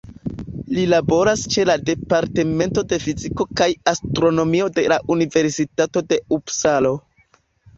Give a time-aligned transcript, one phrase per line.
[0.75, 6.97] Li laboras ĉe la Departemento de Fiziko kaj Astronomio de la Universitato de Upsalo.